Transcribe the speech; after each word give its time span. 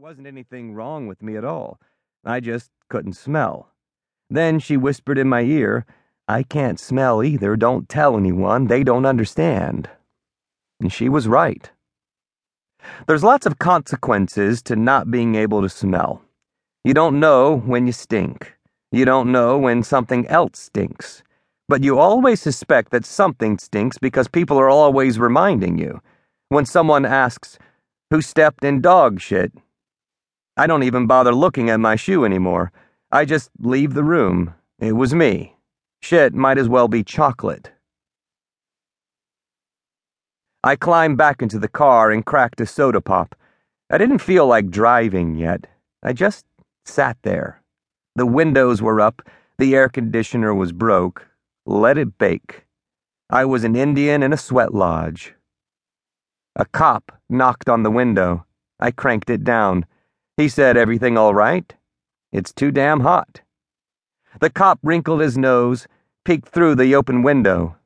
wasn't 0.00 0.28
anything 0.28 0.74
wrong 0.74 1.08
with 1.08 1.24
me 1.24 1.36
at 1.36 1.44
all. 1.44 1.80
I 2.24 2.38
just 2.38 2.70
couldn't 2.88 3.14
smell. 3.14 3.70
Then 4.30 4.60
she 4.60 4.76
whispered 4.76 5.18
in 5.18 5.28
my 5.28 5.40
ear, 5.40 5.86
I 6.28 6.44
can't 6.44 6.78
smell 6.78 7.24
either. 7.24 7.56
Don't 7.56 7.88
tell 7.88 8.16
anyone. 8.16 8.68
They 8.68 8.84
don't 8.84 9.06
understand. 9.06 9.90
And 10.80 10.92
she 10.92 11.08
was 11.08 11.26
right. 11.26 11.68
There's 13.08 13.24
lots 13.24 13.44
of 13.44 13.58
consequences 13.58 14.62
to 14.62 14.76
not 14.76 15.10
being 15.10 15.34
able 15.34 15.62
to 15.62 15.68
smell. 15.68 16.22
You 16.84 16.94
don't 16.94 17.18
know 17.18 17.56
when 17.56 17.86
you 17.88 17.92
stink. 17.92 18.54
You 18.92 19.04
don't 19.04 19.32
know 19.32 19.58
when 19.58 19.82
something 19.82 20.28
else 20.28 20.60
stinks. 20.60 21.24
But 21.68 21.82
you 21.82 21.98
always 21.98 22.40
suspect 22.40 22.92
that 22.92 23.04
something 23.04 23.58
stinks 23.58 23.98
because 23.98 24.28
people 24.28 24.58
are 24.58 24.70
always 24.70 25.18
reminding 25.18 25.76
you. 25.76 26.00
When 26.50 26.66
someone 26.66 27.04
asks, 27.04 27.58
Who 28.10 28.22
stepped 28.22 28.62
in 28.62 28.80
dog 28.80 29.20
shit? 29.20 29.52
I 30.58 30.66
don't 30.66 30.82
even 30.82 31.06
bother 31.06 31.32
looking 31.32 31.70
at 31.70 31.78
my 31.78 31.94
shoe 31.94 32.24
anymore. 32.24 32.72
I 33.12 33.24
just 33.24 33.48
leave 33.60 33.94
the 33.94 34.02
room. 34.02 34.54
It 34.80 34.92
was 34.92 35.14
me. 35.14 35.54
Shit 36.02 36.34
might 36.34 36.58
as 36.58 36.68
well 36.68 36.88
be 36.88 37.04
chocolate. 37.04 37.70
I 40.64 40.74
climbed 40.74 41.16
back 41.16 41.42
into 41.42 41.60
the 41.60 41.68
car 41.68 42.10
and 42.10 42.26
cracked 42.26 42.60
a 42.60 42.66
soda 42.66 43.00
pop. 43.00 43.36
I 43.88 43.98
didn't 43.98 44.18
feel 44.18 44.48
like 44.48 44.68
driving 44.68 45.36
yet. 45.36 45.68
I 46.02 46.12
just 46.12 46.44
sat 46.84 47.16
there. 47.22 47.62
The 48.16 48.26
windows 48.26 48.82
were 48.82 49.00
up, 49.00 49.22
the 49.58 49.76
air 49.76 49.88
conditioner 49.88 50.52
was 50.52 50.72
broke. 50.72 51.28
Let 51.66 51.98
it 51.98 52.18
bake. 52.18 52.66
I 53.30 53.44
was 53.44 53.62
an 53.62 53.76
Indian 53.76 54.24
in 54.24 54.32
a 54.32 54.36
sweat 54.36 54.74
lodge. 54.74 55.34
A 56.56 56.64
cop 56.64 57.12
knocked 57.28 57.68
on 57.68 57.84
the 57.84 57.92
window. 57.92 58.44
I 58.80 58.90
cranked 58.90 59.30
it 59.30 59.44
down. 59.44 59.86
He 60.38 60.48
said, 60.48 60.76
Everything 60.76 61.18
all 61.18 61.34
right? 61.34 61.74
It's 62.30 62.52
too 62.52 62.70
damn 62.70 63.00
hot. 63.00 63.40
The 64.38 64.50
cop 64.50 64.78
wrinkled 64.84 65.20
his 65.20 65.36
nose, 65.36 65.88
peeked 66.24 66.48
through 66.48 66.76
the 66.76 66.94
open 66.94 67.24
window. 67.24 67.76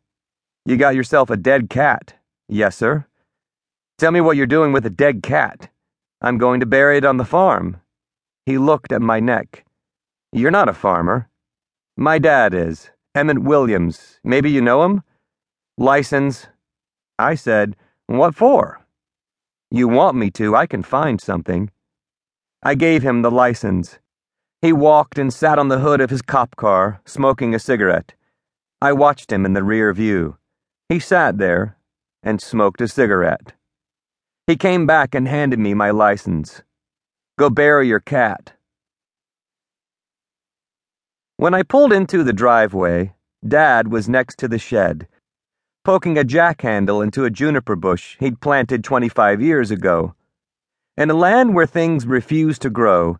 You 0.67 0.77
got 0.77 0.95
yourself 0.95 1.31
a 1.31 1.37
dead 1.39 1.71
cat. 1.71 2.15
Yes, 2.51 2.77
sir. 2.77 3.07
Tell 3.97 4.13
me 4.13 4.21
what 4.21 4.37
you're 4.37 4.47
doing 4.47 4.71
with 4.71 4.85
a 4.85 4.91
dead 4.91 5.23
cat. 5.23 5.71
I'm 6.21 6.37
going 6.37 6.61
to 6.61 6.67
bury 6.67 6.99
it 6.99 7.07
on 7.07 7.17
the 7.17 7.25
farm. 7.25 7.81
He 8.45 8.59
looked 8.59 8.93
at 8.93 9.01
my 9.01 9.19
neck. 9.19 9.65
You're 10.31 10.51
not 10.51 10.69
a 10.69 10.75
farmer. 10.75 11.31
My 11.97 12.19
dad 12.19 12.53
is. 12.53 12.91
Emmett 13.15 13.43
Williams. 13.43 14.21
Maybe 14.23 14.51
you 14.51 14.61
know 14.61 14.85
him? 14.85 15.03
License. 15.79 16.49
I 17.19 17.35
said, 17.35 17.77
What 18.09 18.35
for? 18.35 18.85
You 19.71 19.89
want 19.89 20.19
me 20.19 20.31
to, 20.33 20.55
I 20.55 20.67
can 20.67 20.83
find 20.83 21.19
something. 21.19 21.71
I 22.65 22.77
gave 22.77 23.03
him 23.03 23.23
the 23.23 23.31
license. 23.31 23.99
He 24.61 24.73
walked 24.73 25.19
and 25.19 25.33
sat 25.33 25.59
on 25.59 25.67
the 25.67 25.81
hood 25.81 26.01
of 26.01 26.11
his 26.11 26.23
cop 26.23 26.55
car, 26.55 27.01
smoking 27.05 27.55
a 27.55 27.59
cigarette. 27.59 28.15
I 28.81 28.93
watched 28.93 29.33
him 29.33 29.45
in 29.45 29.53
the 29.53 29.65
rear 29.65 29.93
view. 29.93 30.37
He 30.89 31.01
sat 31.01 31.39
there 31.39 31.77
and 32.23 32.41
smoked 32.41 32.81
a 32.81 32.87
cigarette. 32.87 33.55
He 34.47 34.57
came 34.57 34.87
back 34.87 35.15
and 35.15 35.27
handed 35.27 35.59
me 35.59 35.75
my 35.75 35.91
license. 35.91 36.63
Go 37.37 37.51
bury 37.51 37.89
your 37.89 38.01
cat. 38.01 38.53
When 41.37 41.55
I 41.55 41.65
pulled 41.65 41.93
into 41.93 42.23
the 42.23 42.33
driveway, 42.33 43.15
Dad 43.47 43.89
was 43.89 44.09
next 44.09 44.39
to 44.39 44.47
the 44.47 44.59
shed, 44.59 45.09
poking 45.85 46.17
a 46.17 46.23
jack 46.23 46.63
handle 46.63 47.03
into 47.03 47.25
a 47.25 47.31
juniper 47.31 47.75
bush 47.75 48.17
he'd 48.21 48.41
planted 48.41 48.85
25 48.85 49.43
years 49.43 49.73
ago. 49.73 50.15
In 50.95 51.11
a 51.11 51.15
land 51.15 51.55
where 51.55 51.67
things 51.67 52.07
refused 52.07 52.61
to 52.63 52.71
grow, 52.71 53.17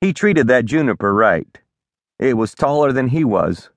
he 0.00 0.12
treated 0.12 0.48
that 0.48 0.64
juniper 0.64 1.14
right. 1.14 1.60
It 2.18 2.36
was 2.36 2.52
taller 2.52 2.90
than 2.92 3.08
he 3.08 3.22
was. 3.22 3.70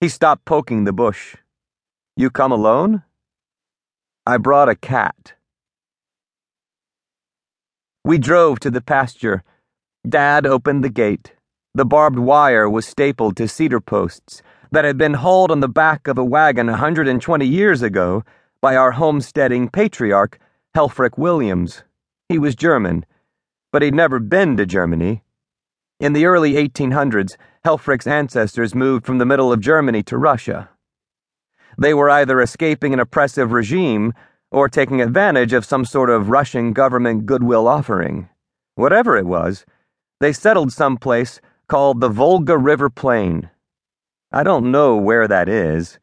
He 0.00 0.08
stopped 0.08 0.46
poking 0.46 0.84
the 0.84 0.94
bush. 0.94 1.36
You 2.16 2.30
come 2.30 2.52
alone? 2.52 3.02
I 4.24 4.38
brought 4.38 4.70
a 4.70 4.74
cat. 4.74 5.34
We 8.02 8.16
drove 8.16 8.60
to 8.60 8.70
the 8.70 8.80
pasture. 8.80 9.44
Dad 10.08 10.46
opened 10.46 10.82
the 10.82 10.88
gate. 10.88 11.34
The 11.74 11.84
barbed 11.84 12.18
wire 12.18 12.70
was 12.70 12.86
stapled 12.86 13.36
to 13.36 13.46
cedar 13.46 13.80
posts 13.80 14.40
that 14.72 14.86
had 14.86 14.96
been 14.96 15.14
hauled 15.14 15.50
on 15.50 15.60
the 15.60 15.68
back 15.68 16.08
of 16.08 16.16
a 16.16 16.24
wagon 16.24 16.70
a 16.70 16.72
120 16.72 17.46
years 17.46 17.82
ago 17.82 18.24
by 18.62 18.74
our 18.74 18.92
homesteading 18.92 19.68
patriarch, 19.68 20.38
Helfrich 20.74 21.18
Williams. 21.18 21.82
He 22.28 22.38
was 22.38 22.56
German, 22.56 23.06
but 23.72 23.82
he'd 23.82 23.94
never 23.94 24.18
been 24.18 24.56
to 24.56 24.66
Germany. 24.66 25.22
In 26.00 26.12
the 26.12 26.26
early 26.26 26.54
1800s, 26.54 27.36
Helfrich's 27.64 28.06
ancestors 28.06 28.74
moved 28.74 29.06
from 29.06 29.18
the 29.18 29.26
middle 29.26 29.52
of 29.52 29.60
Germany 29.60 30.02
to 30.04 30.18
Russia. 30.18 30.68
They 31.78 31.94
were 31.94 32.10
either 32.10 32.40
escaping 32.40 32.92
an 32.92 33.00
oppressive 33.00 33.52
regime 33.52 34.12
or 34.50 34.68
taking 34.68 35.00
advantage 35.00 35.52
of 35.52 35.64
some 35.64 35.84
sort 35.84 36.10
of 36.10 36.28
Russian 36.28 36.72
government 36.72 37.26
goodwill 37.26 37.68
offering. 37.68 38.28
Whatever 38.74 39.16
it 39.16 39.26
was, 39.26 39.64
they 40.20 40.32
settled 40.32 40.72
someplace 40.72 41.40
called 41.68 42.00
the 42.00 42.08
Volga 42.08 42.58
River 42.58 42.90
Plain. 42.90 43.50
I 44.32 44.42
don't 44.42 44.70
know 44.70 44.96
where 44.96 45.28
that 45.28 45.48
is. 45.48 45.98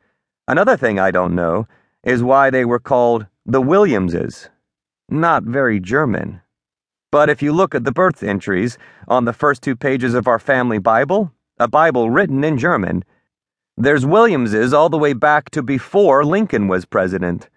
Another 0.48 0.78
thing 0.78 1.00
I 1.00 1.12
don't 1.12 1.36
know 1.36 1.68
is 2.04 2.24
why 2.24 2.50
they 2.50 2.66
were 2.66 2.80
called 2.80 3.28
the 3.46 3.62
Williamses. 3.62 4.50
Not 5.14 5.44
very 5.44 5.80
German. 5.80 6.42
But 7.12 7.30
if 7.30 7.44
you 7.44 7.54
look 7.54 7.76
at 7.76 7.84
the 7.84 7.92
birth 7.92 8.24
entries 8.24 8.80
on 9.08 9.26
the 9.26 9.32
first 9.32 9.62
two 9.62 9.76
pages 9.76 10.16
of 10.16 10.28
our 10.28 10.40
family 10.40 10.80
Bible, 10.80 11.32
a 11.60 11.68
Bible 11.68 12.10
written 12.10 12.44
in 12.44 12.58
German, 12.58 13.06
there's 13.78 14.08
Williamses 14.08 14.74
all 14.74 14.90
the 14.90 14.98
way 14.98 15.14
back 15.14 15.52
to 15.52 15.62
before 15.62 16.26
Lincoln 16.26 16.68
was 16.68 16.86
president. 16.86 17.48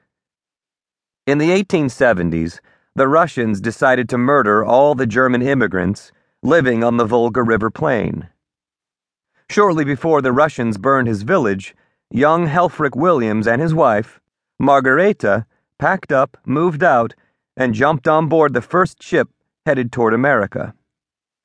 In 1.26 1.38
the 1.38 1.48
1870s, 1.48 2.60
the 2.94 3.08
Russians 3.08 3.62
decided 3.62 4.10
to 4.10 4.18
murder 4.18 4.62
all 4.62 4.94
the 4.94 5.06
German 5.06 5.40
immigrants 5.40 6.12
living 6.42 6.84
on 6.84 6.98
the 6.98 7.06
Volga 7.06 7.42
River 7.42 7.70
plain. 7.70 8.28
Shortly 9.48 9.86
before 9.86 10.20
the 10.20 10.30
Russians 10.30 10.76
burned 10.76 11.08
his 11.08 11.22
village, 11.22 11.74
young 12.10 12.48
Helfrich 12.48 12.94
Williams 12.94 13.46
and 13.48 13.62
his 13.62 13.72
wife, 13.72 14.20
Margareta, 14.58 15.46
packed 15.78 16.12
up, 16.12 16.36
moved 16.44 16.82
out, 16.82 17.14
and 17.56 17.74
jumped 17.74 18.06
on 18.06 18.28
board 18.28 18.52
the 18.52 18.60
first 18.60 19.02
ship 19.02 19.28
headed 19.64 19.90
toward 19.90 20.14
America. 20.14 20.74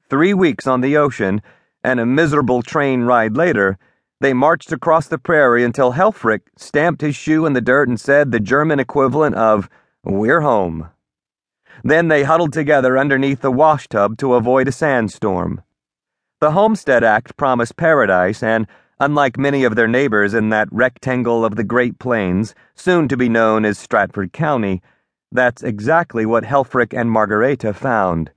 Three 0.09 0.33
weeks 0.33 0.67
on 0.67 0.81
the 0.81 0.97
ocean 0.97 1.41
and 1.83 1.99
a 1.99 2.05
miserable 2.05 2.61
train 2.61 3.03
ride 3.03 3.35
later, 3.38 3.77
they 4.19 4.33
marched 4.33 4.72
across 4.72 5.07
the 5.07 5.17
prairie 5.17 5.63
until 5.63 5.94
Helfrich 5.94 6.44
stamped 6.55 7.01
his 7.01 7.16
shoe 7.16 7.45
in 7.45 7.53
the 7.53 7.61
dirt 7.61 7.88
and 7.88 7.99
said 7.99 8.31
the 8.31 8.39
German 8.39 8.79
equivalent 8.79 9.35
of, 9.35 9.67
We're 10.03 10.41
home. 10.41 10.89
Then 11.83 12.09
they 12.09 12.23
huddled 12.23 12.53
together 12.53 12.97
underneath 12.97 13.41
the 13.41 13.51
washtub 13.51 14.17
to 14.19 14.35
avoid 14.35 14.67
a 14.67 14.72
sandstorm. 14.72 15.63
The 16.39 16.51
Homestead 16.51 17.03
Act 17.03 17.35
promised 17.38 17.78
paradise, 17.78 18.43
and, 18.43 18.67
unlike 18.99 19.39
many 19.39 19.63
of 19.63 19.75
their 19.75 19.88
neighbors 19.88 20.35
in 20.35 20.49
that 20.49 20.67
rectangle 20.72 21.43
of 21.43 21.55
the 21.55 21.63
Great 21.63 21.97
Plains, 21.97 22.53
soon 22.75 23.07
to 23.07 23.17
be 23.17 23.29
known 23.29 23.66
as 23.66 23.79
Stratford 23.79 24.33
County, 24.33 24.81
that's 25.31 25.63
exactly 25.63 26.25
what 26.25 26.43
Helfrich 26.43 26.97
and 26.97 27.09
Margareta 27.09 27.73
found. 27.73 28.31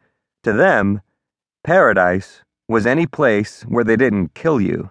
To 0.45 0.53
them, 0.53 1.01
paradise 1.63 2.43
was 2.69 2.87
any 2.87 3.07
place 3.07 3.63
where 3.63 3.85
they 3.85 3.97
didn't 3.97 4.35
kill 4.35 4.61
you. 4.61 4.91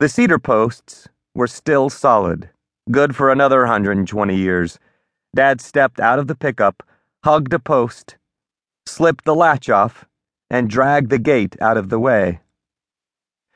The 0.00 0.08
cedar 0.08 0.38
posts 0.38 1.08
were 1.34 1.46
still 1.46 1.90
solid, 1.90 2.50
good 2.90 3.14
for 3.14 3.30
another 3.30 3.60
120 3.60 4.36
years. 4.36 4.78
Dad 5.34 5.60
stepped 5.60 6.00
out 6.00 6.18
of 6.18 6.26
the 6.26 6.34
pickup 6.34 6.82
hugged 7.24 7.54
a 7.54 7.58
post, 7.58 8.18
slipped 8.86 9.24
the 9.24 9.34
latch 9.34 9.70
off, 9.70 10.04
and 10.50 10.68
dragged 10.68 11.08
the 11.08 11.18
gate 11.18 11.56
out 11.58 11.78
of 11.78 11.88
the 11.88 11.98
way. 11.98 12.40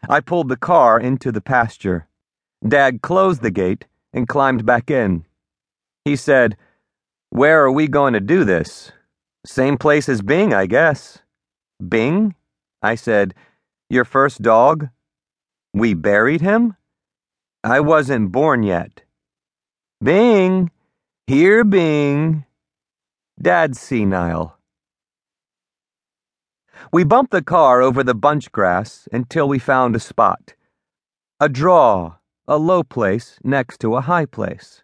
I 0.09 0.21
pulled 0.21 0.49
the 0.49 0.56
car 0.56 0.99
into 0.99 1.31
the 1.31 1.43
pasture. 1.43 2.09
Dad 2.67 3.03
closed 3.03 3.43
the 3.43 3.50
gate 3.50 3.85
and 4.14 4.26
climbed 4.26 4.64
back 4.64 4.91
in. 4.91 5.26
He 6.06 6.17
said, 6.17 6.56
Where 7.31 7.65
are 7.65 7.73
we 7.73 7.89
going 7.89 8.15
to 8.15 8.21
do 8.21 8.45
this? 8.45 8.93
Same 9.45 9.77
place 9.77 10.09
as 10.09 10.23
Bing, 10.23 10.53
I 10.55 10.67
guess. 10.67 11.19
Bing? 11.87 12.35
I 12.83 12.95
said, 12.95 13.35
Your 13.91 14.05
first 14.05 14.43
dog? 14.43 14.89
We 15.75 15.95
buried 15.95 16.41
him? 16.41 16.77
I 17.63 17.81
wasn't 17.81 18.33
born 18.33 18.63
yet. 18.63 19.03
Bing! 20.03 20.71
Here, 21.27 21.65
Bing! 21.65 22.45
Dad's 23.41 23.79
senile. 23.79 24.57
We 26.93 27.05
bumped 27.05 27.33
the 27.33 27.43
car 27.43 27.83
over 27.83 28.03
the 28.03 28.15
bunch 28.15 28.51
grass 28.53 29.09
until 29.13 29.49
we 29.49 29.59
found 29.59 29.95
a 29.95 30.01
spot. 30.01 30.55
A 31.41 31.49
draw, 31.49 32.15
a 32.47 32.57
low 32.57 32.83
place 32.83 33.39
next 33.45 33.81
to 33.81 33.97
a 33.97 34.01
high 34.01 34.27
place. 34.27 34.83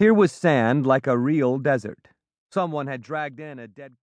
Here 0.00 0.14
was 0.14 0.32
sand 0.32 0.86
like 0.86 1.06
a 1.06 1.18
real 1.18 1.58
desert. 1.58 2.08
Someone 2.50 2.86
had 2.86 3.02
dragged 3.02 3.38
in 3.38 3.58
a 3.58 3.68
dead. 3.68 3.96